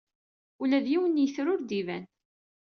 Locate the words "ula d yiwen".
0.61-1.15